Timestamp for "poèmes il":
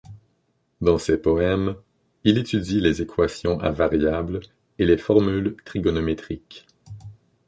1.21-2.39